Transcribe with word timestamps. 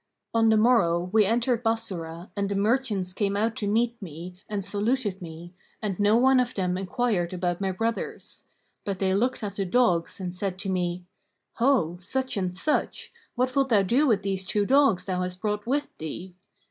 On 0.33 0.49
the 0.49 0.57
morrow 0.57 1.11
we 1.13 1.25
entered 1.27 1.61
Bassorah 1.61 2.31
and 2.35 2.49
the 2.49 2.55
merchants 2.55 3.13
came 3.13 3.37
out 3.37 3.55
to 3.57 3.67
meet 3.67 4.01
me 4.01 4.35
and 4.49 4.65
saluted 4.65 5.21
me, 5.21 5.53
and 5.79 5.99
no 5.99 6.17
one 6.17 6.39
of 6.39 6.55
them 6.55 6.75
enquired 6.75 7.33
of 7.33 7.61
my 7.61 7.71
brothers. 7.71 8.45
But 8.83 8.97
they 8.97 9.13
looked 9.13 9.43
at 9.43 9.57
the 9.57 9.63
dogs 9.65 10.19
and 10.19 10.33
said 10.33 10.57
to 10.57 10.69
me, 10.71 11.05
'Ho, 11.57 11.97
such 11.99 12.35
and 12.35 12.51
such,[FN#534] 12.57 13.09
what 13.35 13.55
wilt 13.55 13.69
thou 13.69 13.83
do 13.83 14.07
with 14.07 14.23
these 14.23 14.43
two 14.43 14.65
dogs 14.65 15.05
thou 15.05 15.21
hast 15.21 15.39
brought 15.39 15.67
with 15.67 15.95
thee?' 15.99 16.33